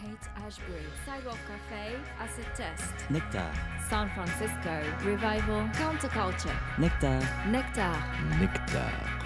Haight 0.00 0.44
Ashbury, 0.46 0.86
Sidewalk 1.04 1.36
Cafe, 1.46 1.96
Acid 2.18 2.46
Test, 2.54 3.10
Nectar, 3.10 3.50
San 3.90 4.08
Francisco, 4.14 4.82
Revival, 5.04 5.68
Counterculture, 5.74 6.56
Nectar, 6.78 7.20
Nectar. 7.46 7.94
Nectar. 8.38 9.19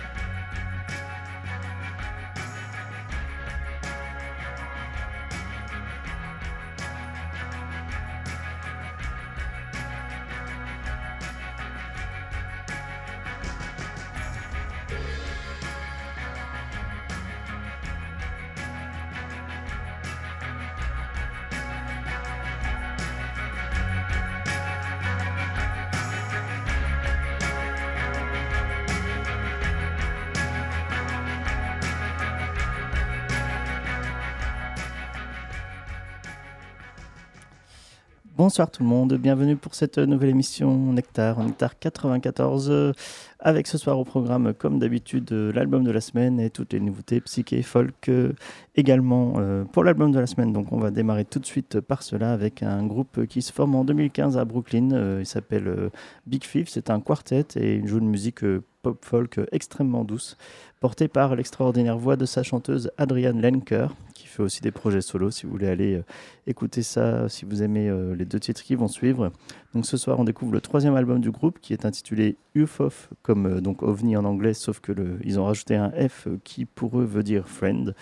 Bonsoir 38.45 38.71
tout 38.71 38.83
le 38.83 38.91
monde, 38.91 39.15
bienvenue 39.15 39.57
pour 39.57 39.75
cette 39.75 39.97
nouvelle 39.97 40.29
émission 40.29 40.93
Nectar, 40.93 41.43
Nectar 41.43 41.79
94, 41.79 42.69
euh, 42.69 42.93
avec 43.39 43.66
ce 43.66 43.79
soir 43.79 43.98
au 43.98 44.05
programme, 44.05 44.52
comme 44.52 44.79
d'habitude, 44.79 45.33
euh, 45.33 45.51
l'album 45.51 45.83
de 45.83 45.91
la 45.91 46.02
semaine 46.02 46.39
et 46.39 46.51
toutes 46.51 46.75
les 46.75 46.80
nouveautés 46.80 47.23
psyché, 47.23 47.62
folk 47.62 48.11
euh, 48.11 48.35
également 48.77 49.41
pour 49.73 49.83
l'album 49.83 50.12
de 50.12 50.19
la 50.19 50.27
semaine. 50.27 50.52
Donc 50.52 50.73
on 50.73 50.79
va 50.79 50.91
démarrer 50.91 51.24
tout 51.24 51.38
de 51.38 51.46
suite 51.46 51.80
par 51.80 52.02
cela 52.02 52.35
avec 52.35 52.63
un 52.63 52.85
groupe 52.85 53.24
qui 53.24 53.41
se 53.41 53.51
forme 53.51 53.77
en 53.77 53.85
2015 53.85 54.37
à 54.37 54.45
Brooklyn, 54.45 55.21
il 55.21 55.27
s'appelle 55.27 55.90
Big 56.27 56.45
Fifth, 56.45 56.68
c'est 56.68 56.90
un 56.90 57.01
quartet 57.01 57.46
et 57.57 57.77
il 57.77 57.87
joue 57.87 57.96
une 57.96 58.11
musique 58.11 58.45
pop 58.83 59.02
folk 59.02 59.40
extrêmement 59.52 60.05
douce, 60.05 60.37
portée 60.80 61.09
par 61.09 61.35
l'extraordinaire 61.35 61.96
voix 61.96 62.16
de 62.16 62.27
sa 62.27 62.43
chanteuse 62.43 62.90
Adrienne 62.99 63.40
Lenker, 63.40 63.95
fait 64.34 64.43
aussi 64.43 64.60
des 64.60 64.71
projets 64.71 65.00
solo. 65.00 65.31
Si 65.31 65.47
vous 65.47 65.53
voulez 65.53 65.69
aller 65.69 65.94
euh, 65.94 66.04
écouter 66.47 66.82
ça, 66.82 67.28
si 67.28 67.44
vous 67.44 67.62
aimez 67.62 67.88
euh, 67.88 68.15
les 68.15 68.25
deux 68.25 68.41
titres 68.41 68.62
qui 68.62 68.75
vont 68.75 68.88
suivre. 68.88 69.31
Donc 69.75 69.87
ce 69.87 69.97
soir, 69.97 70.19
on 70.19 70.25
découvre 70.25 70.53
le 70.53 70.60
troisième 70.60 70.97
album 70.97 71.21
du 71.21 71.31
groupe 71.31 71.59
qui 71.60 71.72
est 71.72 71.84
intitulé 71.84 72.37
UFOF, 72.55 73.10
comme 73.22 73.47
euh, 73.47 73.60
donc 73.60 73.82
OVNI 73.82 74.16
en 74.16 74.25
anglais, 74.25 74.55
sauf 74.55 74.81
que 74.81 74.93
le, 74.93 75.19
ils 75.25 75.38
ont 75.38 75.44
rajouté 75.44 75.77
un 75.77 75.91
F 75.91 76.28
qui 76.43 76.65
pour 76.65 76.99
eux 76.99 77.05
veut 77.05 77.22
dire 77.22 77.49
friend. 77.49 77.94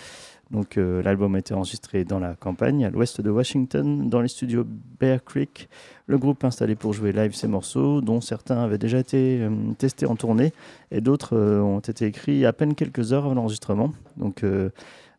Donc 0.50 0.77
l'album 0.77 1.34
a 1.34 1.38
été 1.38 1.55
enregistré 1.55 2.05
dans 2.05 2.19
la 2.19 2.34
campagne, 2.34 2.84
à 2.84 2.91
l'ouest 2.91 3.22
de 3.22 3.30
Washington, 3.30 4.10
dans 4.10 4.20
les 4.20 4.28
studios 4.28 4.66
Bear 5.00 5.25
Creek. 5.25 5.70
Le 6.06 6.19
groupe 6.19 6.44
installé 6.44 6.75
pour 6.75 6.92
jouer 6.92 7.12
live 7.12 7.34
ces 7.34 7.48
morceaux, 7.48 8.03
dont 8.03 8.20
certains 8.20 8.58
avaient 8.58 8.77
déjà 8.77 8.98
été 8.98 9.48
testés 9.78 10.05
en 10.05 10.14
tournée 10.14 10.53
et 10.91 11.00
d'autres 11.00 11.38
ont 11.38 11.80
été 11.80 12.05
écrits 12.05 12.44
à 12.44 12.53
peine 12.53 12.75
quelques 12.75 13.14
heures 13.14 13.25
avant 13.25 13.33
l'enregistrement. 13.33 13.92
Donc 14.19 14.44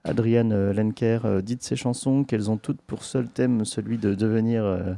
Adrienne 0.03 0.51
euh, 0.51 0.73
Lenker 0.73 1.19
euh, 1.25 1.41
dit 1.41 1.55
de 1.55 1.63
ses 1.63 1.75
chansons 1.75 2.23
qu'elles 2.23 2.51
ont 2.51 2.57
toutes 2.57 2.81
pour 2.81 3.03
seul 3.03 3.27
thème 3.29 3.63
celui 3.63 3.97
de 3.97 4.13
devenir 4.13 4.63
euh, 4.65 4.93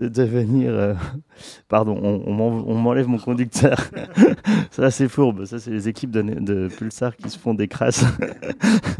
de 0.00 0.08
devenir. 0.08 0.94
Pardon, 1.68 1.96
on, 1.96 2.74
m'enlève 2.74 3.08
mon 3.08 3.16
conducteur. 3.16 3.78
ça, 4.70 4.90
c'est 4.90 5.08
fourbe. 5.08 5.46
Ça, 5.46 5.58
c'est 5.58 5.70
les 5.70 5.88
équipes 5.88 6.10
de, 6.10 6.68
Pulsar 6.68 7.16
qui 7.16 7.30
se 7.30 7.38
font 7.38 7.54
des 7.54 7.66
crasses. 7.66 8.04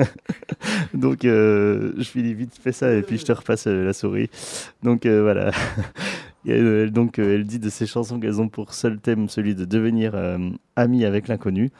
Donc, 0.94 1.18
je 1.24 2.02
finis 2.02 2.32
vite 2.32 2.58
fait 2.58 2.72
ça 2.72 2.94
et 2.94 3.02
puis 3.02 3.18
je 3.18 3.26
te 3.26 3.32
repasse 3.32 3.66
la 3.66 3.92
souris. 3.92 4.30
Donc, 4.82 5.04
voilà. 5.06 5.50
Euh, 6.48 6.90
donc, 6.90 7.18
euh, 7.18 7.34
elle 7.34 7.44
dit 7.44 7.58
de 7.58 7.68
ses 7.68 7.86
chansons 7.86 8.20
qu'elles 8.20 8.40
ont 8.40 8.48
pour 8.48 8.74
seul 8.74 8.98
thème 8.98 9.28
celui 9.28 9.54
de 9.54 9.64
devenir 9.64 10.14
euh, 10.14 10.38
amie 10.76 11.04
avec 11.04 11.28
l'inconnu. 11.28 11.70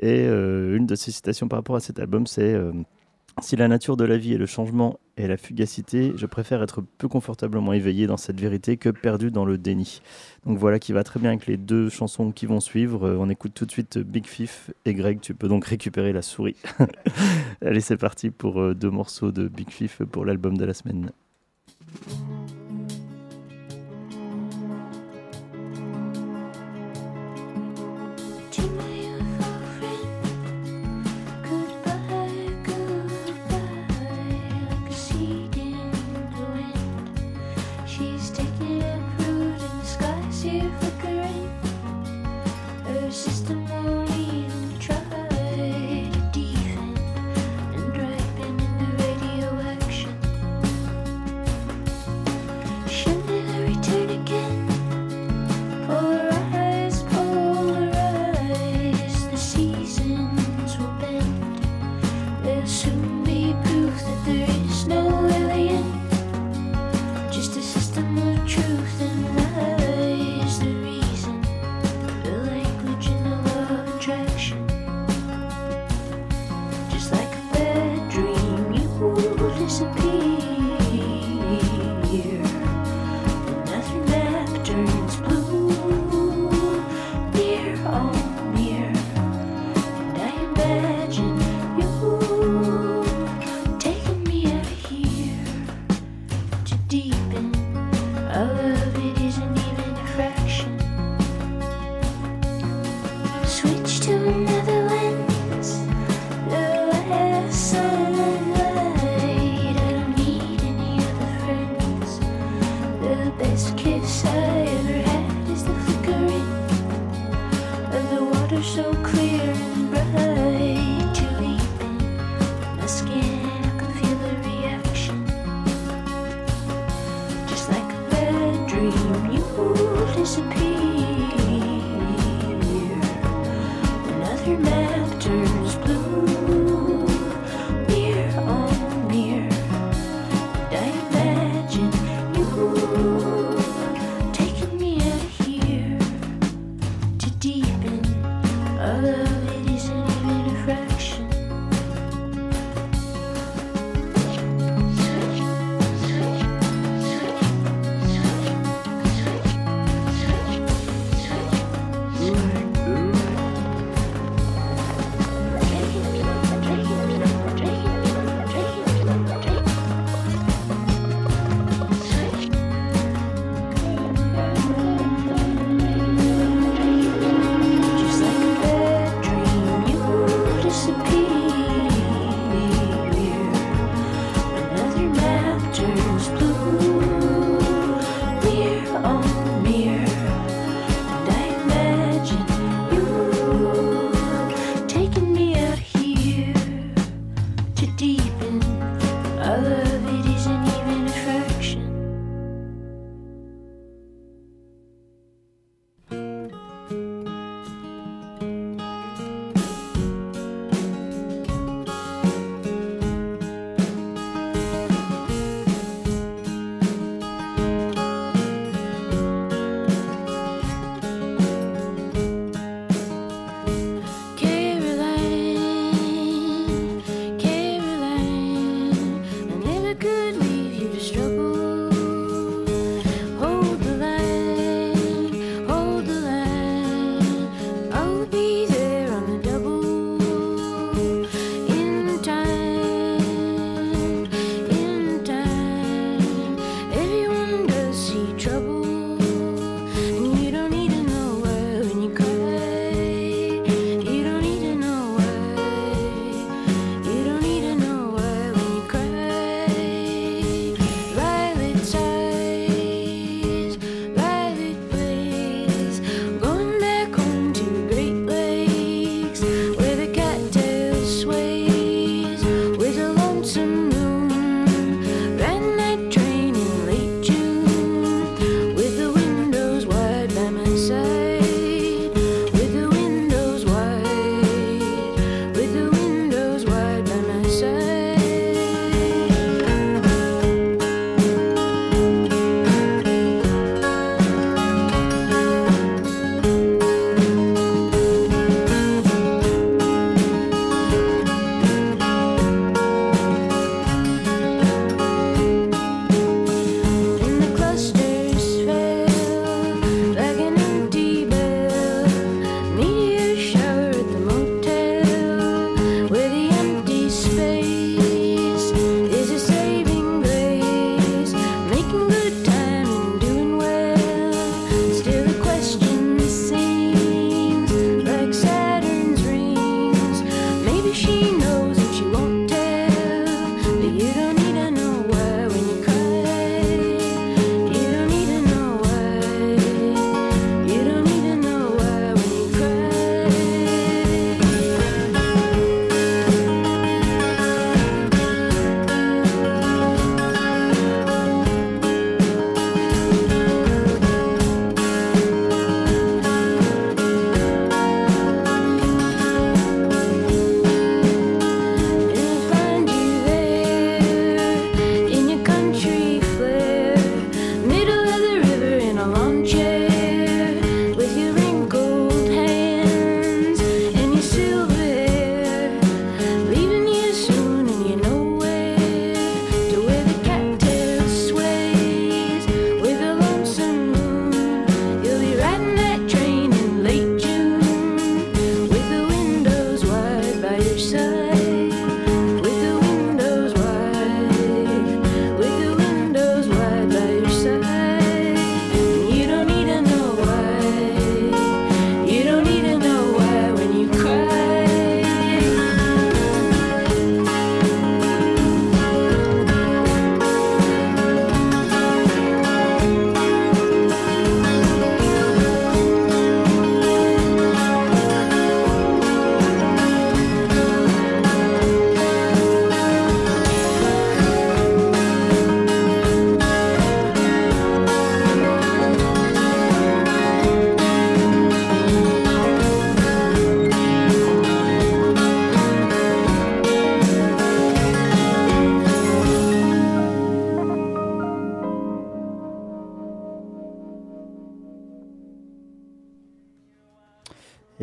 Et 0.00 0.24
une 0.24 0.86
de 0.86 0.94
ses 0.94 1.10
citations 1.10 1.48
par 1.48 1.58
rapport 1.58 1.76
à 1.76 1.80
cet 1.80 1.98
album, 1.98 2.26
c'est 2.26 2.56
Si 3.40 3.56
la 3.56 3.68
nature 3.68 3.96
de 3.96 4.04
la 4.04 4.16
vie 4.16 4.34
est 4.34 4.38
le 4.38 4.46
changement 4.46 4.98
et 5.16 5.26
la 5.26 5.36
fugacité, 5.36 6.12
je 6.16 6.26
préfère 6.26 6.62
être 6.62 6.82
peu 6.98 7.08
confortablement 7.08 7.72
éveillé 7.72 8.06
dans 8.06 8.16
cette 8.16 8.40
vérité 8.40 8.76
que 8.76 8.88
perdu 8.88 9.30
dans 9.30 9.44
le 9.44 9.58
déni. 9.58 10.00
Donc 10.46 10.58
voilà 10.58 10.78
qui 10.78 10.92
va 10.92 11.04
très 11.04 11.20
bien 11.20 11.30
avec 11.30 11.46
les 11.46 11.56
deux 11.56 11.88
chansons 11.88 12.30
qui 12.30 12.46
vont 12.46 12.60
suivre. 12.60 13.16
On 13.18 13.28
écoute 13.30 13.52
tout 13.54 13.66
de 13.66 13.70
suite 13.70 13.98
Big 13.98 14.26
Fif 14.26 14.70
et 14.84 14.94
Greg, 14.94 15.20
tu 15.20 15.34
peux 15.34 15.48
donc 15.48 15.64
récupérer 15.64 16.12
la 16.12 16.22
souris. 16.22 16.56
Allez, 17.62 17.80
c'est 17.80 17.96
parti 17.96 18.30
pour 18.30 18.74
deux 18.74 18.90
morceaux 18.90 19.32
de 19.32 19.48
Big 19.48 19.70
Fif 19.70 20.02
pour 20.04 20.24
l'album 20.24 20.56
de 20.56 20.64
la 20.64 20.74
semaine. 20.74 21.10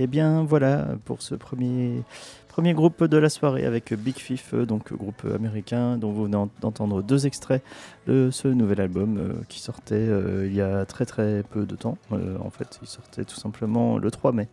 Bien 0.10 0.44
voilà 0.44 0.88
pour 1.06 1.22
ce 1.22 1.36
premier, 1.36 2.02
premier 2.48 2.74
groupe 2.74 3.04
de 3.04 3.18
la 3.18 3.30
soirée 3.30 3.66
avec 3.66 3.94
Big 3.94 4.16
Fifth, 4.18 4.54
euh, 4.54 4.66
donc 4.66 4.92
groupe 4.94 5.24
américain 5.34 5.98
dont 5.98 6.12
vous 6.12 6.24
venez 6.26 6.36
en- 6.38 6.50
d'entendre 6.62 7.02
deux 7.02 7.26
extraits 7.28 7.64
de 8.08 8.30
ce 8.32 8.48
nouvel 8.48 8.82
album 8.82 9.18
euh, 9.18 9.34
qui 9.48 9.60
sortait 9.60 9.96
euh, 9.96 10.48
il 10.48 10.56
y 10.56 10.62
a 10.62 10.86
très 10.86 11.06
très 11.06 11.44
peu 11.52 11.66
de 11.66 11.76
temps. 11.76 11.98
En 12.12 12.50
fait, 12.50 12.80
il 12.82 12.88
sortait 12.88 13.24
tout 13.24 13.36
simplement 13.36 13.98
le 13.98 14.12
3 14.12 14.32
mai. 14.32 14.48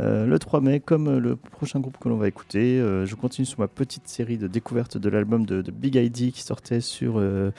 Euh, 0.00 0.24
le 0.26 0.38
3 0.38 0.60
mai, 0.60 0.80
comme 0.80 1.18
le 1.18 1.36
prochain 1.36 1.78
groupe 1.78 1.98
que 1.98 2.08
l'on 2.08 2.16
va 2.16 2.26
écouter, 2.26 2.80
euh, 2.80 3.04
je 3.04 3.14
continue 3.14 3.44
sur 3.44 3.60
ma 3.60 3.68
petite 3.68 4.08
série 4.08 4.38
de 4.38 4.46
découvertes 4.46 4.96
de 4.96 5.08
l'album 5.10 5.44
de, 5.44 5.62
Big 5.70 5.96
ID 5.96 6.32
qui 6.32 6.42
sortait 6.42 6.80
sur, 6.80 7.18
euh, 7.18 7.50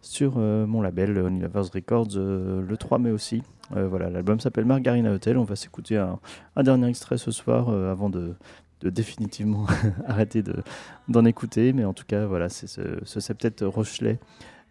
sur 0.00 0.34
euh, 0.38 0.66
mon 0.66 0.80
label 0.80 1.18
Universe 1.18 1.70
Records 1.70 2.16
euh, 2.16 2.62
le 2.66 2.76
3 2.76 2.98
mai 2.98 3.10
aussi. 3.10 3.42
Euh, 3.76 3.86
voilà, 3.86 4.08
l'album 4.08 4.40
s'appelle 4.40 4.64
Margarina 4.64 5.12
Hotel. 5.12 5.36
On 5.36 5.44
va 5.44 5.56
s'écouter 5.56 5.98
un, 5.98 6.18
dernier 6.62 6.88
extrait 6.88 7.18
ce 7.18 7.30
soir 7.30 7.68
euh, 7.68 7.90
avant 7.90 8.08
de, 8.08 8.34
définitivement 8.82 9.66
arrêter 10.06 10.42
de- 10.42 10.62
d'en 11.08 11.24
écouter. 11.26 11.72
Mais 11.74 11.84
en 11.84 11.92
tout 11.92 12.04
cas, 12.06 12.24
voilà, 12.26 12.48
c'est 12.48 12.66
ce, 12.66 12.80
ce 13.02 13.20
septet 13.20 13.52
Rochelet 13.62 14.18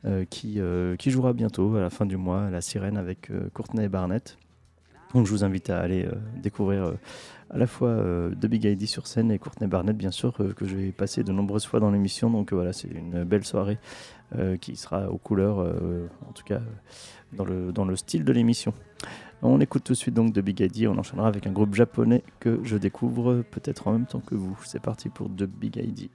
euh, 0.06 0.26
qui, 0.30 0.56
euh, 0.60 0.96
qui 0.96 1.12
jouera 1.12 1.34
bientôt 1.34 1.76
à 1.76 1.82
la 1.82 1.90
fin 1.90 2.06
du 2.06 2.18
mois 2.18 2.46
à 2.46 2.50
la 2.50 2.62
Sirène 2.62 2.98
avec 2.98 3.30
euh, 3.30 3.50
Courtney 3.54 3.88
Barnett. 3.88 4.38
Donc 5.14 5.26
je 5.26 5.32
vous 5.32 5.44
invite 5.44 5.70
à 5.70 5.80
aller 5.80 6.06
euh, 6.06 6.14
découvrir 6.38 6.84
euh, 6.84 6.94
à 7.50 7.58
la 7.58 7.66
fois 7.66 7.90
euh, 7.90 8.30
The 8.36 8.46
Big 8.46 8.64
ID 8.66 8.86
sur 8.86 9.08
scène 9.08 9.32
et 9.32 9.40
Courtney 9.40 9.68
Barnett, 9.68 9.98
bien 9.98 10.12
sûr, 10.12 10.36
euh, 10.40 10.54
que 10.54 10.66
je 10.66 10.76
vais 10.76 10.92
passer 10.92 11.24
de 11.24 11.32
nombreuses 11.32 11.66
fois 11.66 11.80
dans 11.80 11.90
l'émission. 11.90 12.30
Donc 12.30 12.54
voilà, 12.54 12.74
c'est 12.74 12.90
une 12.90 13.24
belle 13.24 13.44
soirée 13.44 13.78
qui 14.62 14.76
sera 14.76 15.10
aux 15.10 15.18
couleurs, 15.18 15.58
en 15.58 16.32
tout 16.34 16.44
cas 16.44 16.62
dans 17.34 17.46
le, 17.46 17.72
dans 17.72 17.84
le 17.84 17.96
style 17.96 18.24
de 18.24 18.32
l'émission. 18.32 18.76
On 19.42 19.60
écoute 19.60 19.84
tout 19.84 19.94
de 19.94 19.98
suite 19.98 20.14
donc 20.14 20.34
The 20.34 20.40
Big 20.40 20.60
ID, 20.60 20.88
on 20.88 21.00
enchaînera 21.00 21.28
avec 21.28 21.48
un 21.48 21.52
groupe 21.52 21.74
japonais 21.74 22.24
que 22.40 22.60
je 22.64 22.78
découvre 22.78 23.42
peut-être 23.50 23.88
en 23.88 23.94
même 23.94 24.06
temps 24.06 24.20
que 24.20 24.36
vous. 24.36 24.56
C'est 24.66 24.84
parti 24.84 25.10
pour 25.10 25.30
The 25.30 25.46
Big 25.46 25.78
ID. 25.78 26.12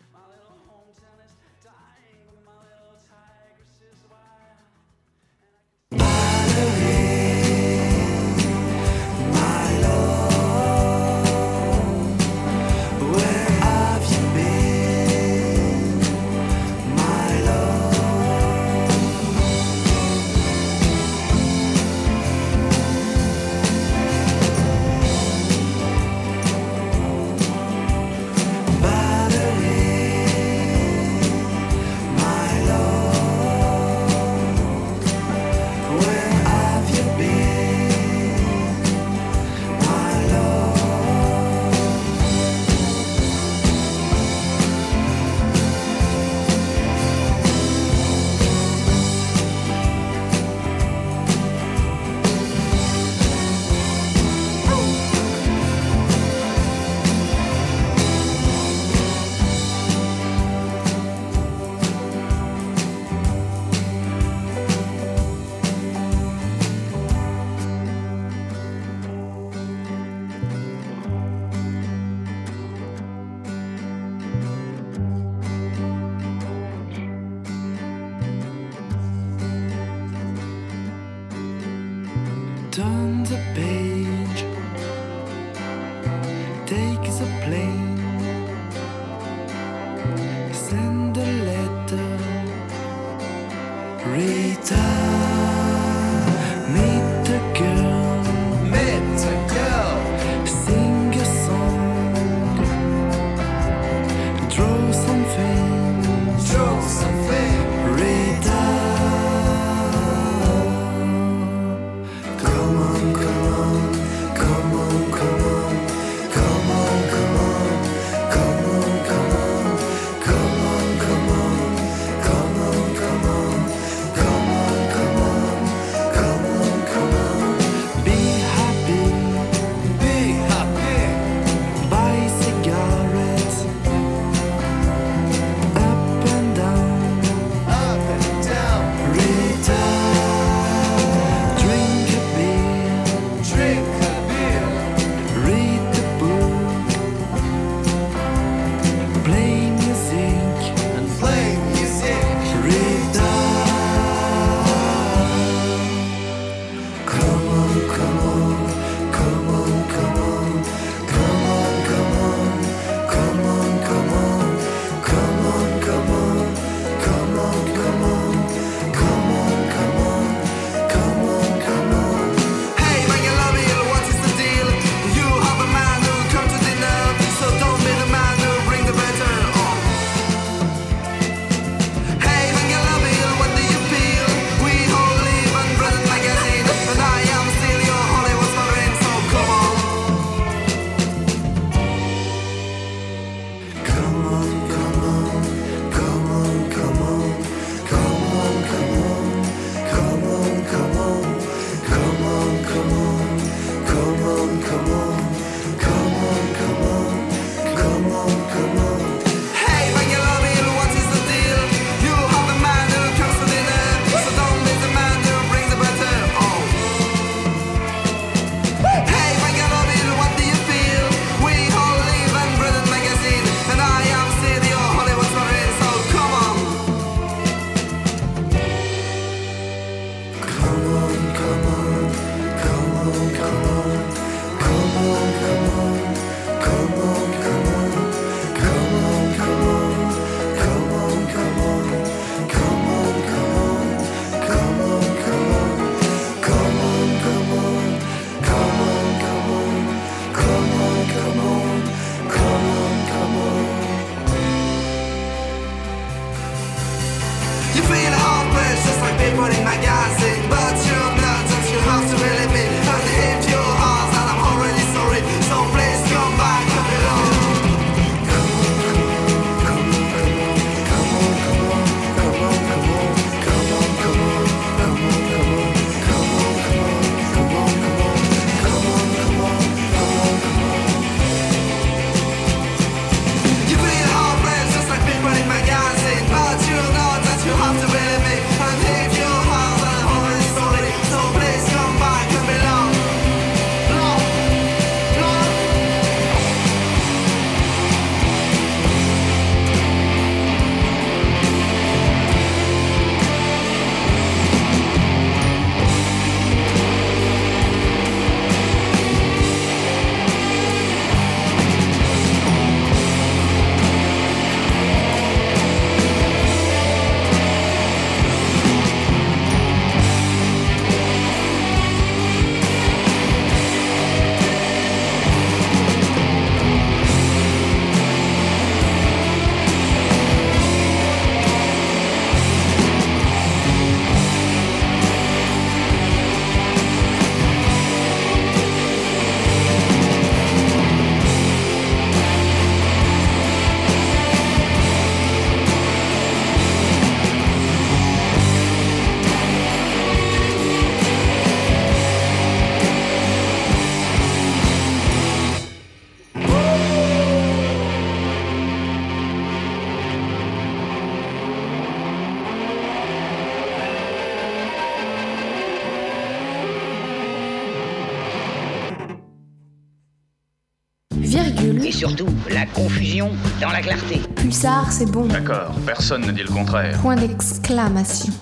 surtout 372.09 372.29
la 372.51 372.67
confusion 372.67 373.31
dans 373.63 373.71
la 373.71 373.81
clarté. 373.81 374.21
Pulsar, 374.37 374.93
c'est 374.93 375.11
bon. 375.11 375.25
D'accord, 375.25 375.75
personne 375.87 376.27
ne 376.27 376.33
dit 376.33 376.43
le 376.43 376.51
contraire. 376.51 376.99
Point 377.01 377.17
d'exclamation. 377.17 378.33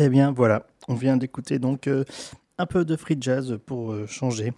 Eh 0.00 0.08
bien 0.08 0.30
voilà, 0.30 0.64
on 0.86 0.94
vient 0.94 1.16
d'écouter 1.16 1.58
donc 1.58 1.88
euh, 1.88 2.04
un 2.56 2.66
peu 2.66 2.84
de 2.84 2.94
free 2.94 3.16
jazz 3.20 3.58
pour 3.66 3.90
euh, 3.90 4.06
changer. 4.06 4.52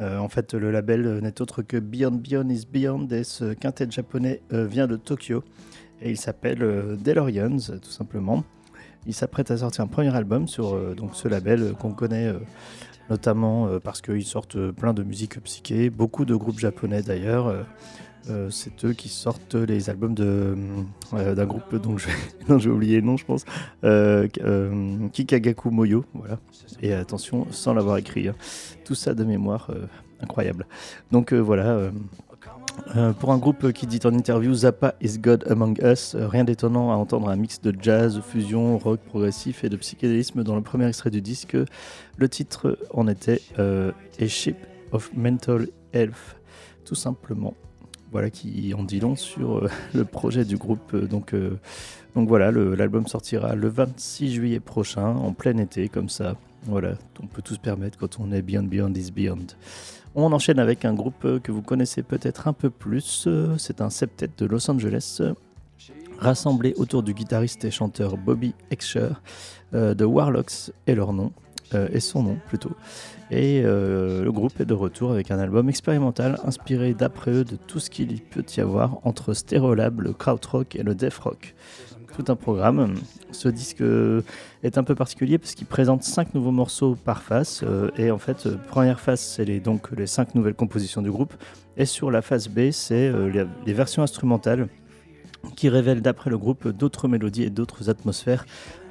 Euh, 0.00 0.18
en 0.18 0.28
fait, 0.28 0.52
le 0.52 0.72
label 0.72 1.20
n'est 1.22 1.40
autre 1.40 1.62
que 1.62 1.76
Beyond 1.76 2.16
Beyond 2.16 2.48
is 2.48 2.66
Beyond 2.68 3.06
ce 3.22 3.54
quintet 3.54 3.88
japonais 3.88 4.42
vient 4.50 4.88
de 4.88 4.96
Tokyo 4.96 5.44
et 6.02 6.10
il 6.10 6.16
s'appelle 6.16 6.98
DeLoreans 7.00 7.78
tout 7.80 7.90
simplement. 7.90 8.42
Il 9.06 9.14
s'apprête 9.14 9.52
à 9.52 9.58
sortir 9.58 9.84
un 9.84 9.86
premier 9.86 10.12
album 10.12 10.48
sur 10.48 10.76
donc 10.96 11.14
ce 11.14 11.28
label 11.28 11.74
qu'on 11.78 11.92
connaît 11.92 12.32
notamment 13.10 13.78
parce 13.78 14.00
qu'ils 14.00 14.24
sortent 14.24 14.72
plein 14.72 14.92
de 14.92 15.04
musique 15.04 15.40
psyché, 15.44 15.88
beaucoup 15.88 16.24
de 16.24 16.34
groupes 16.34 16.58
japonais 16.58 17.02
d'ailleurs. 17.02 17.64
Euh, 18.28 18.50
c'est 18.50 18.84
eux 18.84 18.92
qui 18.92 19.08
sortent 19.08 19.54
les 19.54 19.88
albums 19.88 20.14
de, 20.14 20.56
euh, 21.14 21.34
d'un 21.34 21.46
groupe 21.46 21.74
dont 21.76 21.96
j'ai 22.58 22.70
oublié 22.70 22.96
le 23.00 23.06
nom, 23.06 23.16
je 23.16 23.24
pense. 23.24 23.44
Euh, 23.84 24.28
Kikagaku 25.12 25.70
Moyo, 25.70 26.04
voilà. 26.14 26.38
Et 26.82 26.92
attention, 26.92 27.46
sans 27.50 27.74
l'avoir 27.74 27.96
écrit. 27.96 28.28
hein. 28.28 28.34
Tout 28.84 28.94
ça 28.94 29.14
de 29.14 29.24
mémoire, 29.24 29.70
incroyable. 30.20 30.66
Donc 31.12 31.32
voilà. 31.32 31.90
pour 33.20 33.32
un 33.32 33.38
groupe 33.38 33.72
qui 33.72 33.86
dit 33.86 34.00
en 34.04 34.12
interview 34.14 34.52
Zappa 34.52 34.94
is 35.00 35.18
God 35.18 35.44
Among 35.48 35.78
Us, 35.82 36.16
rien 36.16 36.44
d'étonnant 36.44 36.90
à 36.92 36.96
entendre 36.96 37.28
un 37.28 37.36
mix 37.36 37.60
de 37.60 37.74
jazz, 37.80 38.20
fusion, 38.20 38.78
rock 38.78 39.00
progressif 39.00 39.64
et 39.64 39.68
de 39.68 39.76
psychédélisme 39.76 40.42
dans 40.42 40.56
le 40.56 40.62
premier 40.62 40.86
extrait 40.88 41.10
du 41.10 41.20
disque. 41.22 41.56
Le 42.16 42.28
titre 42.28 42.78
en 42.92 43.06
était 43.08 43.40
euh, 43.58 43.92
A 44.20 44.26
Ship 44.26 44.56
of 44.92 45.10
Mental 45.14 45.68
Health, 45.92 46.36
tout 46.84 46.94
simplement. 46.94 47.54
Voilà 48.12 48.30
qui 48.30 48.74
en 48.74 48.82
dit 48.82 48.98
long 49.00 49.14
sur 49.14 49.58
euh, 49.58 49.70
le 49.94 50.04
projet 50.04 50.44
du 50.44 50.56
groupe. 50.56 50.94
Euh, 50.94 51.06
Donc, 51.06 51.32
euh, 51.34 51.58
donc 52.14 52.28
voilà, 52.28 52.50
l'album 52.50 53.06
sortira 53.06 53.54
le 53.54 53.68
26 53.68 54.32
juillet 54.32 54.60
prochain, 54.60 55.06
en 55.06 55.32
plein 55.32 55.56
été, 55.58 55.88
comme 55.88 56.08
ça. 56.08 56.36
Voilà, 56.64 56.94
on 57.22 57.26
peut 57.26 57.40
tout 57.40 57.54
se 57.54 57.60
permettre 57.60 57.96
quand 57.98 58.18
on 58.18 58.32
est 58.32 58.42
Beyond 58.42 58.64
Beyond 58.64 58.92
is 58.94 59.12
Beyond. 59.12 59.46
On 60.16 60.32
enchaîne 60.32 60.58
avec 60.58 60.84
un 60.84 60.92
groupe 60.92 61.40
que 61.40 61.52
vous 61.52 61.62
connaissez 61.62 62.02
peut-être 62.02 62.48
un 62.48 62.52
peu 62.52 62.68
plus. 62.68 63.28
C'est 63.58 63.80
un 63.80 63.90
septet 63.90 64.28
de 64.36 64.44
Los 64.44 64.68
Angeles, 64.68 65.22
rassemblé 66.18 66.74
autour 66.76 67.04
du 67.04 67.14
guitariste 67.14 67.64
et 67.64 67.70
chanteur 67.70 68.16
Bobby 68.16 68.54
Excher. 68.72 69.10
Euh, 69.72 69.94
The 69.94 70.02
Warlocks 70.02 70.72
est 70.88 70.96
leur 70.96 71.12
nom, 71.12 71.32
et 71.92 72.00
son 72.00 72.24
nom 72.24 72.36
plutôt. 72.48 72.72
Et 73.30 73.62
euh, 73.64 74.24
le 74.24 74.32
groupe 74.32 74.60
est 74.60 74.64
de 74.64 74.74
retour 74.74 75.12
avec 75.12 75.30
un 75.30 75.38
album 75.38 75.68
expérimental 75.68 76.38
inspiré 76.44 76.94
d'après 76.94 77.30
eux 77.30 77.44
de 77.44 77.56
tout 77.56 77.78
ce 77.78 77.88
qu'il 77.88 78.20
peut 78.20 78.44
y 78.56 78.60
avoir 78.60 78.98
entre 79.04 79.34
Stereolab, 79.34 80.00
le 80.00 80.12
krautrock 80.12 80.74
et 80.74 80.82
le 80.82 80.96
death 80.96 81.18
rock. 81.18 81.54
Tout 82.16 82.24
un 82.26 82.34
programme. 82.34 82.94
Ce 83.30 83.48
disque 83.48 83.84
est 84.64 84.78
un 84.78 84.82
peu 84.82 84.96
particulier 84.96 85.38
parce 85.38 85.54
qu'il 85.54 85.68
présente 85.68 86.02
cinq 86.02 86.34
nouveaux 86.34 86.50
morceaux 86.50 86.96
par 86.96 87.22
face. 87.22 87.62
euh, 87.62 87.90
et 87.96 88.10
en 88.10 88.18
fait, 88.18 88.46
euh, 88.46 88.56
première 88.68 88.98
face, 88.98 89.20
c'est 89.20 89.60
donc 89.60 89.92
les 89.92 90.08
cinq 90.08 90.34
nouvelles 90.34 90.54
compositions 90.54 91.00
du 91.00 91.10
groupe. 91.12 91.34
Et 91.76 91.86
sur 91.86 92.10
la 92.10 92.22
face 92.22 92.48
B, 92.48 92.72
c'est 92.72 93.12
les, 93.12 93.44
les 93.64 93.72
versions 93.72 94.02
instrumentales 94.02 94.68
qui 95.56 95.68
révèlent 95.68 96.02
d'après 96.02 96.30
le 96.30 96.36
groupe 96.36 96.68
d'autres 96.68 97.06
mélodies 97.06 97.44
et 97.44 97.50
d'autres 97.50 97.88
atmosphères 97.88 98.44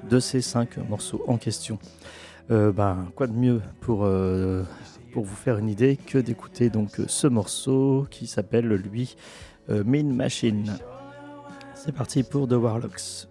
de 0.10 0.20
ces 0.20 0.42
cinq 0.42 0.78
morceaux 0.90 1.22
en 1.28 1.38
question. 1.38 1.78
Euh, 2.52 2.72
ben, 2.72 3.12
quoi 3.16 3.28
de 3.28 3.34
mieux 3.34 3.62
pour, 3.80 4.06
euh, 4.06 4.64
pour 5.14 5.24
vous 5.24 5.36
faire 5.36 5.58
une 5.58 5.70
idée 5.70 5.98
que 5.98 6.18
d'écouter 6.18 6.70
donc 6.70 7.00
ce 7.08 7.28
morceau 7.28 8.08
qui 8.10 8.26
s'appelle 8.26 8.68
lui 8.68 9.16
euh, 9.70 9.84
Mean 9.86 10.12
Machine. 10.12 10.78
C'est 11.76 11.92
parti 11.92 12.24
pour 12.24 12.48
The 12.48 12.54
Warlocks. 12.54 13.29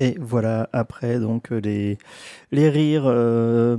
Et 0.00 0.16
voilà, 0.20 0.68
après 0.72 1.18
donc 1.18 1.50
les, 1.50 1.98
les 2.52 2.70
rires 2.70 3.06
euh, 3.06 3.76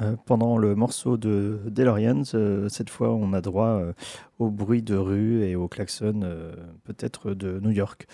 euh, 0.00 0.16
pendant 0.24 0.56
le 0.56 0.74
morceau 0.74 1.18
de 1.18 1.60
DeLorean, 1.66 2.22
euh, 2.32 2.70
cette 2.70 2.88
fois 2.88 3.14
on 3.14 3.34
a 3.34 3.42
droit 3.42 3.66
euh, 3.66 3.92
au 4.38 4.48
bruit 4.50 4.80
de 4.82 4.96
rue 4.96 5.42
et 5.44 5.56
au 5.56 5.68
klaxon 5.68 6.22
euh, 6.22 6.54
peut-être 6.84 7.34
de 7.34 7.60
New 7.60 7.72
York. 7.72 8.06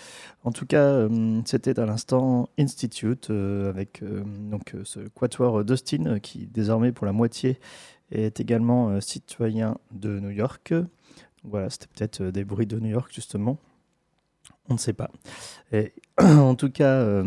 En 0.43 0.51
tout 0.51 0.65
cas, 0.65 0.83
euh, 0.83 1.41
c'était 1.45 1.79
à 1.79 1.85
l'instant 1.85 2.49
Institute 2.59 3.29
euh, 3.29 3.69
avec 3.69 4.03
euh, 4.03 4.23
donc 4.51 4.75
euh, 4.75 4.81
ce 4.83 4.99
quatuor 5.15 5.63
d'Austin 5.63 6.05
euh, 6.05 6.19
qui 6.19 6.47
désormais 6.47 6.91
pour 6.91 7.05
la 7.05 7.13
moitié 7.13 7.59
est 8.11 8.41
également 8.41 8.89
euh, 8.89 8.99
citoyen 8.99 9.77
de 9.91 10.19
New 10.19 10.31
York. 10.31 10.73
Voilà, 11.45 11.69
c'était 11.69 11.87
peut-être 11.95 12.21
euh, 12.21 12.31
des 12.31 12.43
bruits 12.43 12.67
de 12.67 12.77
New 12.77 12.89
York 12.89 13.09
justement. 13.13 13.57
On 14.69 14.73
ne 14.73 14.79
sait 14.79 14.93
pas. 14.93 15.09
En 16.19 16.55
tout 16.55 16.71
cas, 16.71 16.93
euh, 16.93 17.23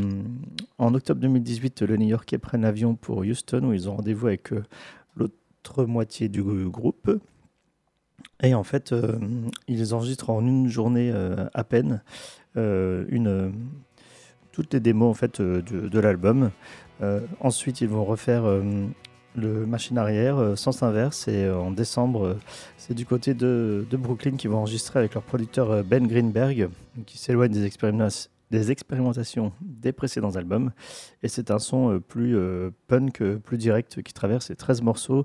en 0.78 0.94
octobre 0.94 1.20
2018, 1.20 1.82
les 1.82 1.96
New-Yorkais 1.96 2.38
prennent 2.38 2.62
l'avion 2.62 2.96
pour 2.96 3.18
Houston 3.18 3.62
où 3.62 3.72
ils 3.72 3.88
ont 3.88 3.94
rendez-vous 3.94 4.26
avec 4.26 4.52
euh, 4.52 4.64
l'autre 5.16 5.84
moitié 5.84 6.28
du 6.28 6.42
groupe. 6.42 7.20
Et 8.42 8.52
en 8.52 8.64
fait, 8.64 8.92
euh, 8.92 9.16
ils 9.68 9.94
enregistrent 9.94 10.30
en 10.30 10.44
une 10.44 10.68
journée 10.68 11.12
à 11.54 11.64
peine 11.64 12.02
toutes 14.52 14.74
les 14.74 14.80
démos 14.80 15.08
en 15.08 15.14
fait, 15.14 15.40
de, 15.40 16.00
l'album. 16.00 16.50
Ensuite, 17.38 17.80
ils 17.80 17.88
vont 17.88 18.04
refaire 18.04 18.42
le 19.36 19.66
machine 19.66 19.96
arrière, 19.98 20.38
euh, 20.38 20.56
sens 20.56 20.82
inverse, 20.82 21.28
et 21.28 21.44
euh, 21.44 21.56
en 21.58 21.70
décembre, 21.70 22.26
euh, 22.26 22.34
c'est 22.76 22.94
du 22.94 23.06
côté 23.06 23.34
de, 23.34 23.86
de 23.88 23.96
Brooklyn 23.96 24.32
qu'ils 24.36 24.50
vont 24.50 24.58
enregistrer 24.58 24.98
avec 24.98 25.14
leur 25.14 25.22
producteur 25.22 25.84
Ben 25.84 26.06
Greenberg, 26.06 26.68
qui 27.06 27.18
s'éloigne 27.18 27.52
des, 27.52 27.66
expérimenta- 27.66 28.28
des 28.50 28.70
expérimentations 28.70 29.52
des 29.60 29.92
précédents 29.92 30.34
albums. 30.36 30.72
Et 31.22 31.28
c'est 31.28 31.50
un 31.50 31.58
son 31.58 32.00
plus 32.08 32.36
punk, 32.88 33.22
plus 33.44 33.58
direct, 33.58 34.02
qui 34.02 34.12
traverse 34.12 34.48
les 34.48 34.56
13 34.56 34.82
morceaux 34.82 35.24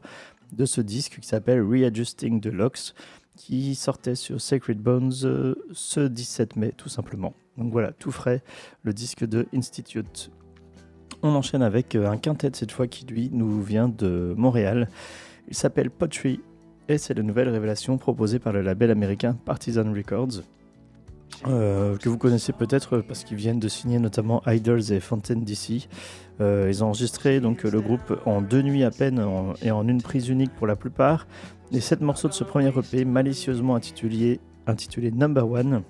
de 0.52 0.66
ce 0.66 0.82
disque 0.82 1.20
qui 1.20 1.28
s'appelle 1.28 1.62
Readjusting 1.62 2.40
the 2.42 2.48
Locks, 2.48 2.94
qui 3.36 3.74
sortait 3.76 4.16
sur 4.16 4.40
Sacred 4.40 4.78
Bones 4.80 5.56
ce 5.74 6.08
17 6.08 6.56
mai, 6.56 6.74
tout 6.78 6.90
simplement. 6.90 7.34
Donc 7.58 7.72
voilà, 7.72 7.92
tout 7.94 8.12
frais, 8.12 8.44
le 8.84 8.94
disque 8.94 9.26
de 9.26 9.48
Institute. 9.54 10.30
On 11.28 11.34
enchaîne 11.34 11.64
avec 11.64 11.96
euh, 11.96 12.08
un 12.08 12.18
quintet 12.18 12.52
cette 12.54 12.72
fois 12.72 12.86
qui 12.86 13.04
lui 13.04 13.32
nous 13.34 13.60
vient 13.60 13.90
de 13.90 14.36
Montréal. 14.38 14.88
Il 15.48 15.56
s'appelle 15.56 15.90
Pottery 15.90 16.40
et 16.88 17.00
c'est 17.00 17.16
la 17.16 17.24
nouvelle 17.24 17.50
révélation 17.50 17.98
proposée 17.98 18.38
par 18.38 18.54
le 18.54 18.62
label 18.62 18.92
américain 18.92 19.36
Partisan 19.44 19.92
Records. 19.92 20.44
euh, 21.48 21.98
que 21.98 22.10
vous 22.10 22.20
connaissez 22.20 22.54
peut-être 22.54 23.00
parce 23.00 23.24
qu'ils 23.24 23.38
viennent 23.38 23.60
de 23.60 23.68
signer 23.68 23.98
notamment 23.98 24.44
Idols 24.46 24.92
et 24.92 25.00
Fontaine 25.00 25.44
DC. 25.44 25.90
Euh, 26.42 26.68
ils 26.70 26.84
ont 26.84 26.90
enregistré 26.90 27.40
donc 27.40 27.64
le 27.64 27.82
groupe 27.82 28.20
en 28.28 28.44
deux 28.44 28.62
nuits 28.62 28.84
à 28.84 28.92
peine 28.92 29.20
et 29.64 29.72
en 29.72 29.88
une 29.88 30.04
prise 30.04 30.30
unique 30.30 30.54
pour 30.54 30.68
la 30.68 30.76
plupart. 30.76 31.26
Les 31.72 31.82
sept 31.82 32.02
morceaux 32.02 32.28
de 32.28 32.34
ce 32.34 32.44
premier 32.44 32.68
EP, 32.68 33.04
malicieusement 33.04 33.74
intitulé, 33.74 34.40
intitulé 34.68 35.10
Number 35.10 35.50
One, 35.50 35.82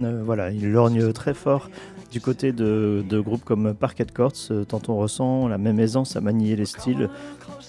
voilà, 0.00 0.50
ils 0.50 0.72
lorgnent 0.72 1.12
très 1.12 1.34
fort 1.34 1.68
du 2.10 2.20
côté 2.20 2.52
de, 2.52 3.04
de 3.06 3.20
groupes 3.20 3.44
comme 3.44 3.74
Parquet 3.74 4.06
Courts, 4.14 4.32
euh, 4.50 4.64
tant 4.64 4.80
on 4.88 4.96
ressent 4.96 5.48
la 5.48 5.58
même 5.58 5.78
aisance 5.78 6.16
à 6.16 6.20
manier 6.20 6.56
les 6.56 6.64
styles, 6.64 7.10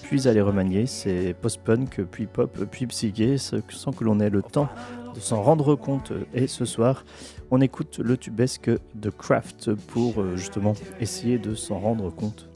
puis 0.04 0.28
à 0.28 0.34
les 0.34 0.42
remanier. 0.42 0.86
C'est 0.86 1.36
post-punk, 1.40 2.02
puis 2.10 2.26
pop, 2.26 2.66
puis 2.72 2.88
psyché, 2.88 3.38
sans 3.38 3.92
que 3.92 4.04
l'on 4.04 4.20
ait 4.20 4.30
le 4.30 4.42
temps 4.42 4.70
de 5.14 5.20
s'en 5.20 5.42
rendre 5.42 5.76
compte. 5.76 6.14
Et 6.34 6.48
ce 6.48 6.66
soir, 6.66 7.04
on 7.52 7.62
écoute 7.62 8.00
le 8.00 8.18
tubesque 8.18 8.72
de 8.96 9.10
Kraft 9.10 9.74
pour 9.74 10.22
euh, 10.22 10.36
justement 10.36 10.74
essayer 11.00 11.38
de 11.38 11.56
s'en 11.56 11.80
rendre 11.80 12.14
compte. 12.14 12.49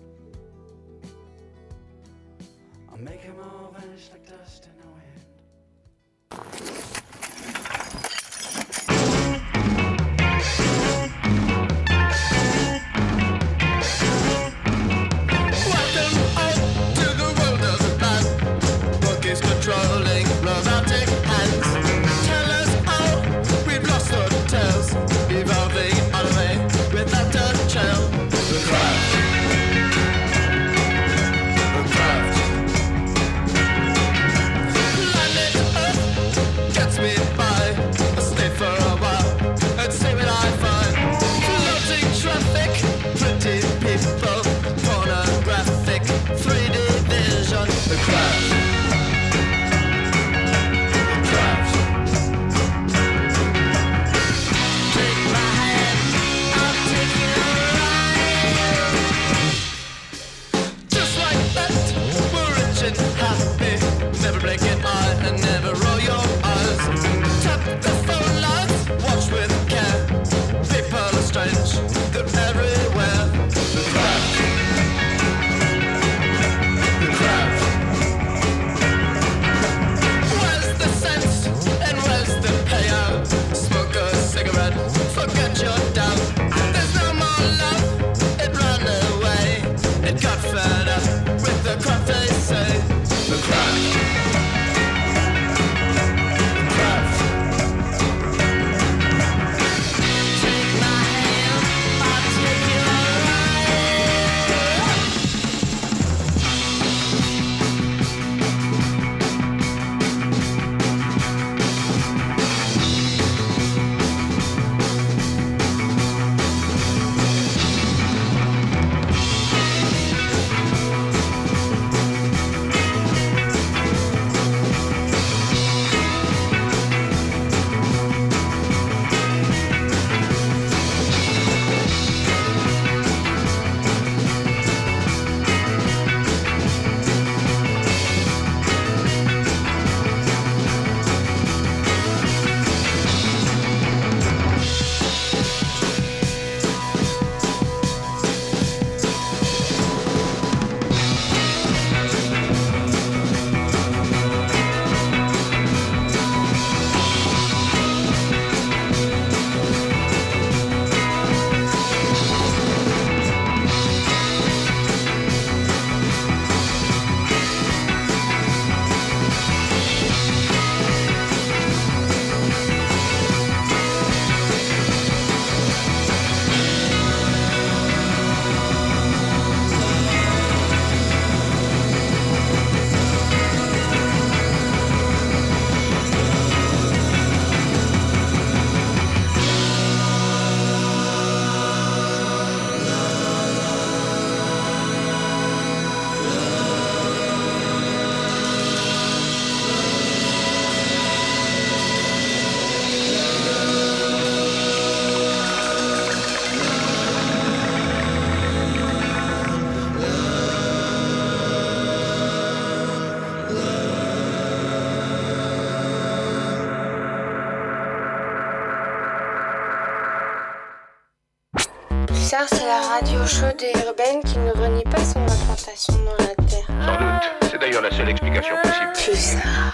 Radio 223.23 223.27
chaude 223.27 223.61
et 223.61 223.73
urbaine 223.85 224.21
qui 224.23 224.37
ne 224.39 224.51
renie 224.51 224.83
pas 224.83 225.03
son 225.03 225.19
implantation 225.19 225.93
dans 225.93 226.25
la 226.25 226.35
Terre. 226.45 226.67
Sans 226.67 226.97
doute. 226.97 227.49
C'est 227.51 227.59
d'ailleurs 227.59 227.81
la 227.81 227.91
seule 227.91 228.09
explication 228.09 228.55
possible. 228.63 228.91
Pulsar, 228.93 229.41
les 229.41 229.72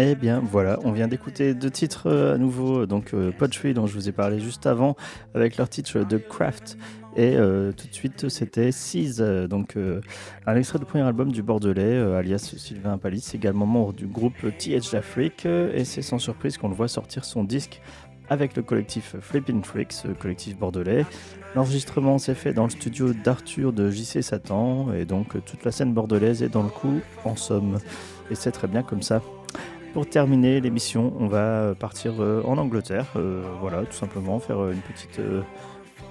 Eh 0.00 0.14
bien 0.14 0.40
voilà, 0.40 0.78
on 0.84 0.92
vient 0.92 1.08
d'écouter 1.08 1.54
deux 1.54 1.72
titres 1.72 2.06
euh, 2.06 2.36
à 2.36 2.38
nouveau, 2.38 2.86
donc 2.86 3.14
euh, 3.14 3.32
Pottery 3.36 3.74
dont 3.74 3.88
je 3.88 3.94
vous 3.94 4.08
ai 4.08 4.12
parlé 4.12 4.38
juste 4.38 4.64
avant, 4.64 4.94
avec 5.34 5.56
leur 5.56 5.68
titre 5.68 6.04
The 6.04 6.24
Craft, 6.24 6.78
et 7.16 7.34
euh, 7.34 7.72
tout 7.72 7.88
de 7.88 7.92
suite 7.92 8.28
c'était 8.28 8.70
Seize, 8.70 9.20
euh, 9.20 9.48
donc 9.48 9.76
euh, 9.76 10.00
un 10.46 10.54
extrait 10.54 10.78
du 10.78 10.84
premier 10.84 11.02
album 11.02 11.32
du 11.32 11.42
Bordelais, 11.42 11.82
euh, 11.82 12.16
alias 12.16 12.54
Sylvain 12.56 12.96
Palis, 12.96 13.32
également 13.34 13.66
membre 13.66 13.92
du 13.92 14.06
groupe 14.06 14.36
TH 14.56 14.92
d'Afrique, 14.92 15.46
euh, 15.46 15.72
et 15.74 15.84
c'est 15.84 16.02
sans 16.02 16.20
surprise 16.20 16.58
qu'on 16.58 16.68
le 16.68 16.76
voit 16.76 16.86
sortir 16.86 17.24
son 17.24 17.42
disque 17.42 17.82
avec 18.30 18.54
le 18.54 18.62
collectif 18.62 19.16
Flippin' 19.20 19.62
Freaks, 19.64 20.04
euh, 20.06 20.14
collectif 20.14 20.56
bordelais. 20.56 21.06
L'enregistrement 21.56 22.18
s'est 22.18 22.36
fait 22.36 22.52
dans 22.52 22.64
le 22.64 22.70
studio 22.70 23.12
d'Arthur 23.14 23.72
de 23.72 23.90
JC 23.90 24.22
Satan, 24.22 24.92
et 24.92 25.06
donc 25.06 25.34
euh, 25.34 25.40
toute 25.44 25.64
la 25.64 25.72
scène 25.72 25.92
bordelaise 25.92 26.44
est 26.44 26.50
dans 26.50 26.62
le 26.62 26.68
coup, 26.68 27.00
en 27.24 27.34
somme. 27.34 27.78
Et 28.30 28.36
c'est 28.36 28.52
très 28.52 28.68
bien 28.68 28.84
comme 28.84 29.02
ça. 29.02 29.22
Pour 29.98 30.08
terminer 30.08 30.60
l'émission, 30.60 31.12
on 31.18 31.26
va 31.26 31.74
partir 31.74 32.22
euh, 32.22 32.40
en 32.44 32.56
Angleterre, 32.56 33.06
euh, 33.16 33.42
voilà, 33.60 33.84
tout 33.84 33.96
simplement 33.96 34.38
faire 34.38 34.62
euh, 34.62 34.70
une 34.70 34.80
petite, 34.80 35.18
euh, 35.18 35.42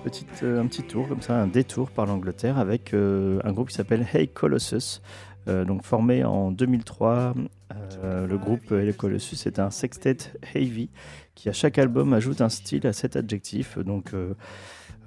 petite, 0.03 0.43
euh, 0.43 0.61
un 0.61 0.65
petit 0.65 0.83
tour 0.83 1.07
comme 1.07 1.21
ça, 1.21 1.39
un 1.39 1.47
détour 1.47 1.89
par 1.89 2.05
l'Angleterre 2.05 2.57
avec 2.57 2.93
euh, 2.93 3.39
un 3.45 3.53
groupe 3.53 3.69
qui 3.69 3.75
s'appelle 3.75 4.05
Hey 4.13 4.27
Colossus, 4.27 5.01
euh, 5.47 5.63
donc 5.63 5.85
formé 5.85 6.25
en 6.25 6.51
2003. 6.51 7.33
Euh, 8.03 8.27
le 8.27 8.37
groupe 8.37 8.73
Hey 8.73 8.93
Colossus 8.93 9.47
est 9.47 9.57
un 9.57 9.69
sextet 9.69 10.17
heavy 10.53 10.89
qui 11.33 11.47
à 11.47 11.53
chaque 11.53 11.77
album 11.77 12.11
ajoute 12.11 12.41
un 12.41 12.49
style 12.49 12.85
à 12.87 12.91
cet 12.91 13.15
adjectif, 13.15 13.77
donc 13.77 14.13
euh, 14.13 14.33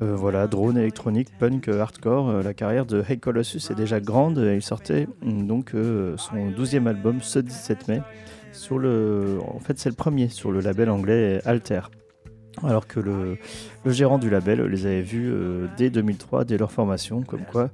euh, 0.03 0.17
voilà, 0.17 0.47
drone 0.47 0.79
électronique, 0.79 1.29
punk, 1.39 1.69
euh, 1.69 1.81
hardcore. 1.81 2.31
Euh, 2.31 2.43
la 2.43 2.55
carrière 2.55 2.87
de 2.87 3.05
Hey 3.07 3.19
Colossus 3.19 3.71
est 3.71 3.75
déjà 3.75 4.01
grande 4.01 4.39
et 4.39 4.55
il 4.55 4.63
sortait 4.63 5.07
donc 5.23 5.75
euh, 5.75 6.17
son 6.17 6.37
12e 6.37 6.87
album 6.87 7.21
ce 7.21 7.39
17 7.41 7.89
mai. 7.89 8.01
Sur 8.53 8.77
en 8.77 9.59
fait, 9.61 9.79
c'est 9.79 9.89
le 9.89 9.95
premier 9.95 10.29
sur 10.29 10.51
le 10.53 10.61
label 10.61 10.91
anglais 10.91 11.41
Alter. 11.45 11.81
Alors 12.65 12.87
que 12.87 12.99
le, 13.01 13.39
gérant 13.87 14.19
du 14.19 14.29
label 14.29 14.61
les 14.63 14.85
avait 14.85 15.03
vus 15.03 15.31
euh, 15.33 15.67
dès 15.77 15.89
2003, 15.89 16.45
dès 16.45 16.59
leur 16.59 16.73
formation, 16.73 17.23
comme 17.23 17.43
quoi, 17.51 17.71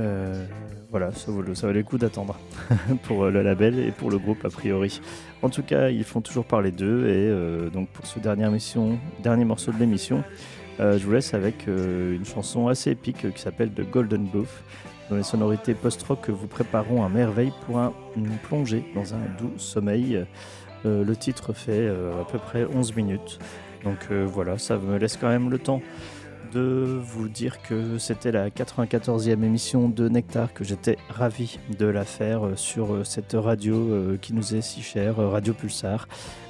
euh, 0.00 0.44
voilà, 0.90 1.12
ça, 1.12 1.30
le- 1.30 1.54
ça 1.54 1.68
valait 1.68 1.78
le 1.78 1.84
coup 1.84 1.96
d'attendre 1.96 2.36
pour 3.04 3.24
euh, 3.24 3.30
le 3.30 3.42
label 3.42 3.78
et 3.78 3.92
pour 3.92 4.10
le 4.10 4.18
groupe 4.18 4.44
a 4.44 4.50
priori. 4.50 5.00
En 5.42 5.48
tout 5.48 5.62
cas, 5.62 5.90
ils 5.90 6.04
font 6.04 6.20
toujours 6.20 6.44
parler 6.44 6.72
d'eux 6.72 7.08
et 7.08 7.70
donc 7.72 7.88
pour 7.90 8.04
ce 8.06 8.18
dernier, 8.18 8.46
émission, 8.46 8.98
dernier 9.22 9.44
morceau 9.44 9.70
de 9.72 9.78
l'émission, 9.78 10.22
je 10.78 10.98
vous 10.98 11.12
laisse 11.12 11.32
avec 11.32 11.66
une 11.66 12.24
chanson 12.26 12.68
assez 12.68 12.90
épique 12.90 13.32
qui 13.32 13.40
s'appelle 13.40 13.70
The 13.70 13.88
Golden 13.90 14.24
Booth, 14.24 14.48
dont 15.10 15.16
les 15.16 15.22
sonorités 15.22 15.74
post-rock 15.74 16.30
vous 16.30 16.46
prépareront 16.46 17.04
à 17.04 17.08
merveille 17.08 17.52
pour 17.66 17.78
un- 17.78 17.92
une 18.16 18.30
plongée 18.38 18.84
dans 18.94 19.12
un 19.14 19.20
doux 19.38 19.52
sommeil. 19.58 20.24
Euh, 20.86 21.04
le 21.04 21.16
titre 21.16 21.52
fait 21.52 21.72
euh, 21.88 22.22
à 22.22 22.24
peu 22.24 22.38
près 22.38 22.64
11 22.64 22.94
minutes. 22.96 23.38
Donc 23.84 23.98
euh, 24.10 24.24
voilà, 24.26 24.56
ça 24.58 24.76
me 24.78 24.96
laisse 24.98 25.16
quand 25.16 25.28
même 25.28 25.50
le 25.50 25.58
temps 25.58 25.82
de 26.54 26.98
vous 27.00 27.28
dire 27.28 27.62
que 27.62 27.98
c'était 27.98 28.32
la 28.32 28.50
94e 28.50 29.44
émission 29.44 29.88
de 29.88 30.08
Nectar, 30.08 30.52
que 30.52 30.64
j'étais 30.64 30.96
ravi 31.08 31.58
de 31.78 31.86
la 31.86 32.04
faire 32.04 32.40
sur 32.56 33.06
cette 33.06 33.34
radio 33.34 34.16
qui 34.20 34.32
nous 34.32 34.54
est 34.56 34.60
si 34.60 34.82
chère, 34.82 35.16
Radio 35.18 35.52
Pulsar. 35.54 36.08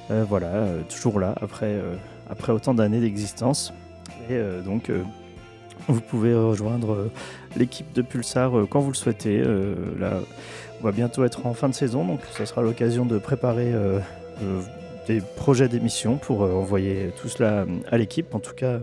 Voilà, 0.09 0.65
toujours 0.89 1.19
là 1.19 1.35
après, 1.39 1.79
après 2.31 2.51
autant 2.51 2.73
d'années 2.73 2.99
d'existence. 2.99 3.73
Et 4.29 4.39
donc, 4.65 4.89
vous 5.87 6.01
pouvez 6.01 6.33
rejoindre 6.33 6.93
euh, 6.93 7.11
l'équipe 7.55 7.91
de 7.93 8.01
Pulsar 8.01 8.57
euh, 8.57 8.65
quand 8.65 8.79
vous 8.79 8.91
le 8.91 8.95
souhaitez. 8.95 9.41
Euh, 9.45 9.75
on 10.79 10.83
va 10.83 10.91
bientôt 10.91 11.23
être 11.23 11.45
en 11.45 11.53
fin 11.53 11.69
de 11.69 11.75
saison, 11.75 12.05
donc 12.05 12.21
ça 12.31 12.45
sera 12.45 12.61
l'occasion 12.61 13.05
de 13.05 13.19
préparer 13.19 13.71
des 15.07 15.21
projets 15.35 15.67
d'émission 15.67 16.17
pour 16.17 16.41
envoyer 16.41 17.11
tout 17.21 17.29
cela 17.29 17.67
à 17.91 17.99
l'équipe. 17.99 18.33
En 18.33 18.39
tout 18.39 18.55
cas, 18.55 18.79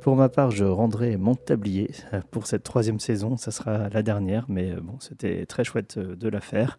pour 0.00 0.14
ma 0.14 0.28
part, 0.28 0.52
je 0.52 0.64
rendrai 0.64 1.16
mon 1.16 1.34
tablier 1.34 1.90
pour 2.30 2.46
cette 2.46 2.62
troisième 2.62 3.00
saison. 3.00 3.36
Ça 3.36 3.50
sera 3.50 3.88
la 3.88 4.02
dernière, 4.04 4.44
mais 4.48 4.74
bon, 4.74 4.94
c'était 5.00 5.44
très 5.44 5.64
chouette 5.64 5.98
de 5.98 6.28
la 6.28 6.40
faire. 6.40 6.78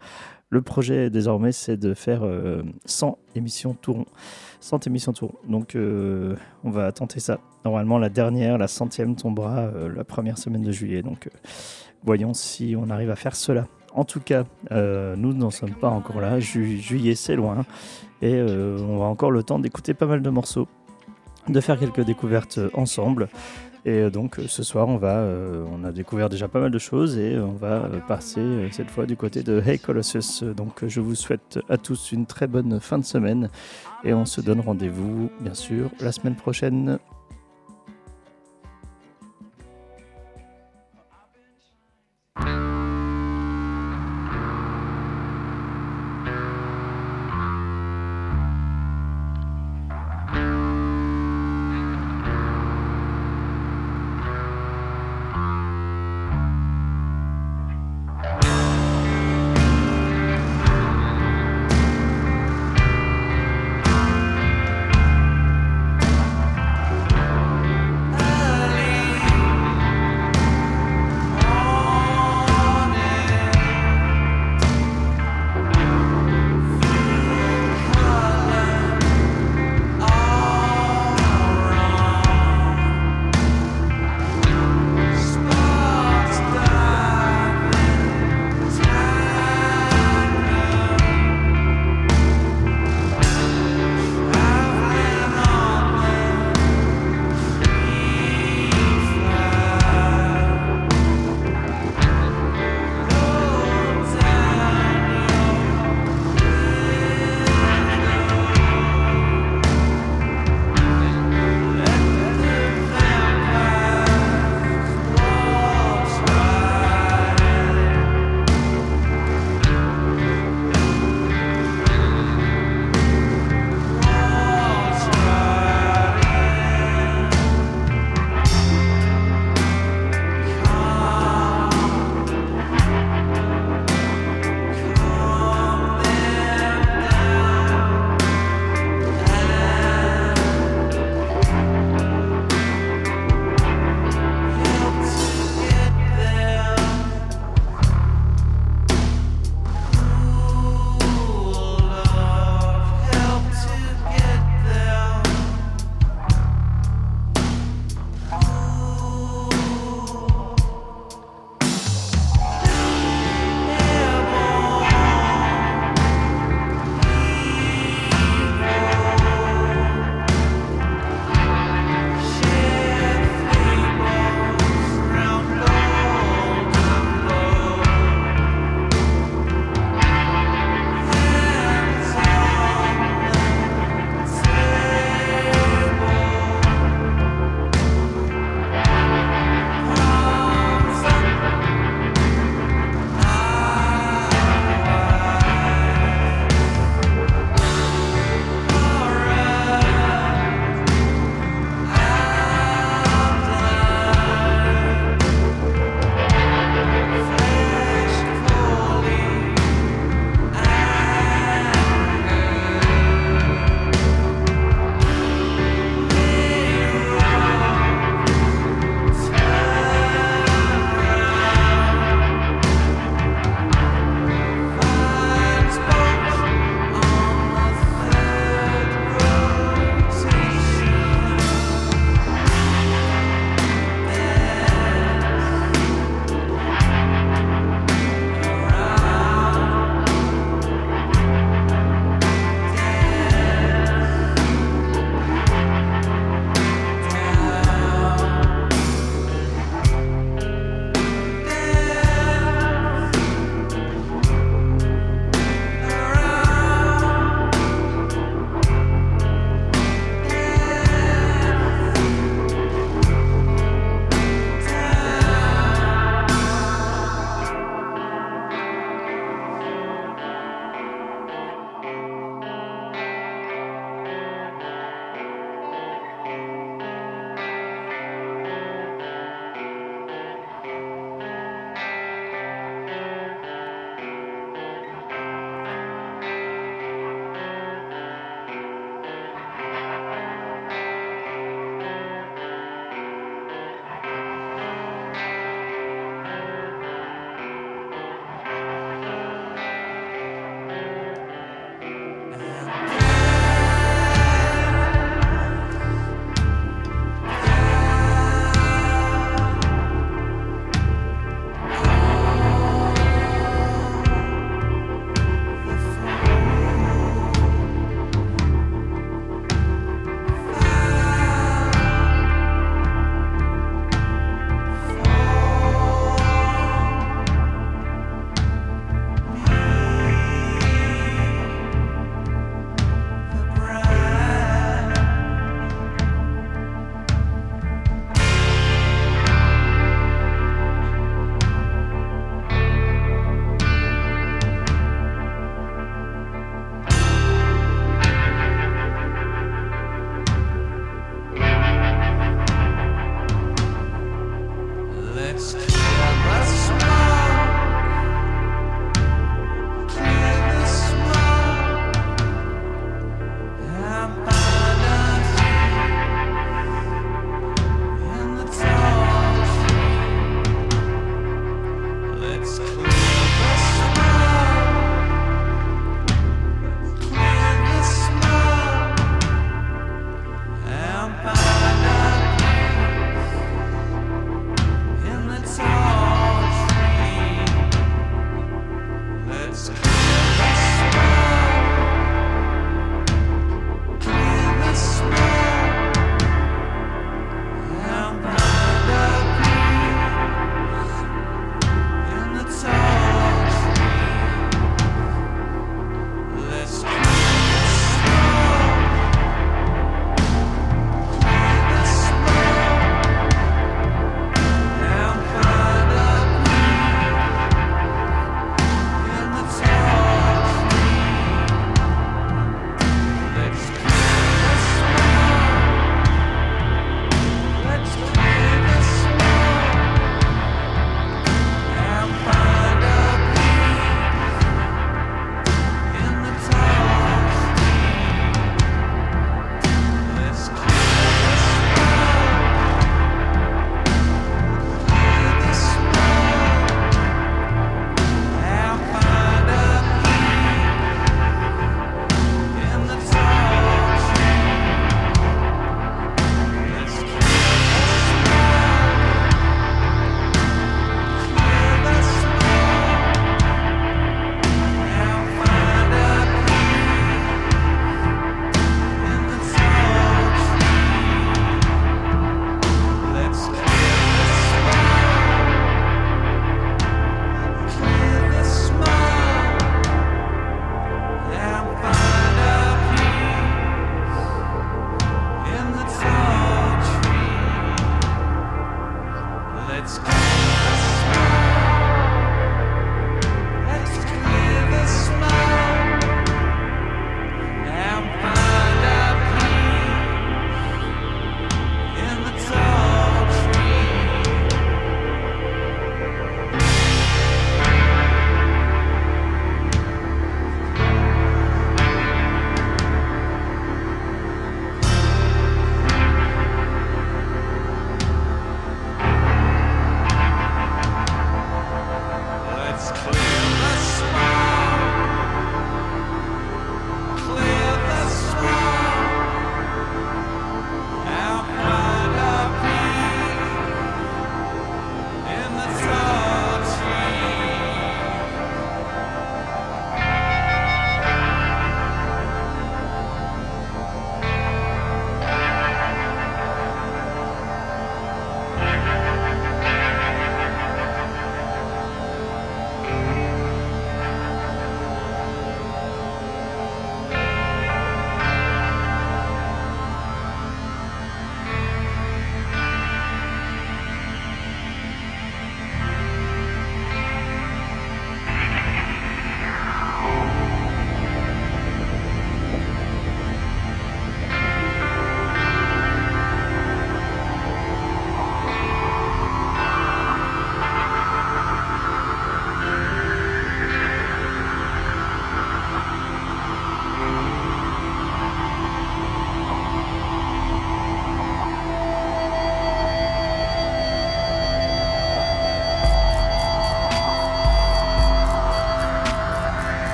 Le 0.51 0.61
projet 0.61 1.09
désormais, 1.09 1.53
c'est 1.53 1.77
de 1.77 1.93
faire 1.93 2.25
euh, 2.25 2.61
100 2.85 3.17
émissions 3.35 3.73
tout 3.73 3.93
rond. 3.93 4.05
100 4.61 4.87
émissions 4.87 5.11
tout 5.11 5.27
rond. 5.27 5.35
Donc, 5.49 5.75
euh, 5.75 6.35
on 6.63 6.69
va 6.71 6.91
tenter 6.93 7.19
ça. 7.19 7.39
Normalement, 7.65 7.97
la 7.97 8.09
dernière, 8.09 8.57
la 8.57 8.67
centième, 8.67 9.15
tombera 9.15 9.57
euh, 9.59 9.89
la 9.93 10.03
première 10.05 10.37
semaine 10.37 10.61
de 10.61 10.71
juillet. 10.71 11.01
Donc, 11.01 11.27
euh, 11.27 11.37
voyons 12.03 12.33
si 12.33 12.75
on 12.77 12.89
arrive 12.89 13.09
à 13.11 13.15
faire 13.15 13.35
cela. 13.35 13.67
En 13.93 14.05
tout 14.05 14.21
cas, 14.21 14.45
nous 14.69 15.33
n'en 15.33 15.49
sommes 15.51 15.73
pas 15.73 15.89
encore 15.89 16.21
là. 16.21 16.39
Ju- 16.39 16.77
juillet, 16.77 17.13
c'est 17.13 17.35
loin. 17.35 17.65
Et 18.21 18.41
on 18.41 19.01
a 19.01 19.05
encore 19.05 19.31
le 19.31 19.43
temps 19.43 19.59
d'écouter 19.59 19.93
pas 19.93 20.05
mal 20.05 20.21
de 20.21 20.29
morceaux, 20.29 20.69
de 21.49 21.59
faire 21.59 21.77
quelques 21.77 21.99
découvertes 22.05 22.57
ensemble. 22.73 23.27
Et 23.85 23.99
euh, 23.99 24.09
donc 24.09 24.39
euh, 24.39 24.47
ce 24.47 24.63
soir, 24.63 24.87
on, 24.87 24.97
va, 24.97 25.17
euh, 25.17 25.65
on 25.71 25.83
a 25.83 25.91
découvert 25.91 26.29
déjà 26.29 26.47
pas 26.47 26.59
mal 26.59 26.71
de 26.71 26.79
choses 26.79 27.17
et 27.17 27.37
on 27.39 27.53
va 27.53 27.89
passer 28.07 28.69
cette 28.71 28.91
fois 28.91 29.05
du 29.05 29.15
côté 29.15 29.43
de 29.43 29.61
Hey 29.65 29.79
Colossus. 29.79 30.43
Donc 30.55 30.85
je 30.87 30.99
vous 30.99 31.15
souhaite 31.15 31.59
à 31.69 31.77
tous 31.77 32.11
une 32.11 32.25
très 32.25 32.47
bonne 32.47 32.79
fin 32.79 32.99
de 32.99 33.05
semaine 33.05 33.49
et 34.03 34.13
on 34.13 34.25
se 34.25 34.41
donne 34.41 34.59
rendez-vous 34.59 35.29
bien 35.39 35.53
sûr 35.53 35.89
la 35.99 36.11
semaine 36.11 36.35
prochaine. 36.35 36.99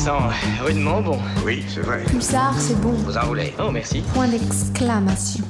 Sent 0.00 0.64
rudement 0.64 1.02
bon. 1.02 1.18
Oui, 1.44 1.62
c'est 1.68 1.80
vrai. 1.82 2.04
Pulsar, 2.04 2.54
c'est 2.58 2.80
bon. 2.80 2.92
Vous 2.92 3.16
en 3.18 3.26
voulez 3.26 3.52
Oh, 3.58 3.70
merci. 3.70 4.02
Point 4.14 4.28
d'exclamation. 4.28 5.44